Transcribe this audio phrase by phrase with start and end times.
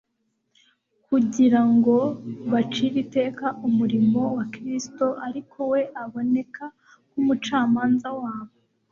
[1.07, 1.95] kugira ngo
[2.51, 6.63] bacire iteka umurimo wa Kristo ariko we aboneka
[7.09, 8.53] nk'umucamanza wabo